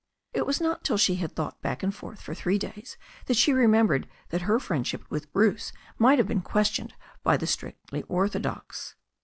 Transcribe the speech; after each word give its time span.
It 0.33 0.47
was 0.47 0.59
not 0.59 0.83
till 0.83 0.97
she 0.97 1.17
had 1.17 1.35
thought 1.35 1.61
back 1.61 1.83
and 1.83 1.93
forth 1.93 2.19
for 2.19 2.33
three 2.33 2.57
days 2.57 2.97
that 3.27 3.37
she 3.37 3.53
remembered 3.53 4.09
that 4.29 4.41
her 4.49 4.59
friendship 4.59 5.03
with 5.11 5.31
Bruce 5.31 5.71
might 5.99 6.17
have 6.17 6.27
been 6.27 6.41
questioned 6.41 6.95
by 7.21 7.37
the 7.37 7.45
strictly 7.45 8.01
orthodox. 8.07 8.95